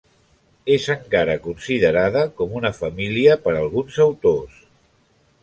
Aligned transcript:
És 0.75 0.87
encara 0.93 1.35
considerada 1.43 2.23
com 2.41 2.57
una 2.61 2.73
família 2.79 3.37
per 3.45 3.55
alguns 3.61 4.01
autors. 4.09 4.59